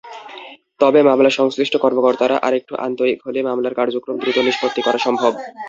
তবে 0.79 0.99
মামলা-সংশ্লিষ্ট 1.03 1.73
কর্মকর্তারা 1.77 2.35
আরেকটু 2.39 2.73
আন্তরিক 2.87 3.17
হলে 3.25 3.39
মামলার 3.47 3.77
কার্যক্রম 3.79 4.15
দ্রুত 4.19 4.37
নিষ্পত্তি 4.47 4.81
করা 4.83 4.99
সম্ভব। 5.05 5.31